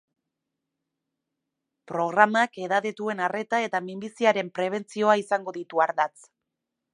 Programak 1.91 2.57
edadetuen 2.67 3.21
arreta 3.27 3.59
eta 3.67 3.83
minbiziaren 3.91 4.51
prebentzioa 4.57 5.19
izango 5.27 5.55
ditu 5.61 5.85
ardatz. 5.87 6.15